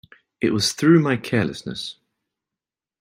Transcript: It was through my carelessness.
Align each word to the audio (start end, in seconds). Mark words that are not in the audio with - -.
It 0.41 0.49
was 0.49 0.73
through 0.73 0.99
my 0.99 1.15
carelessness. 1.15 1.99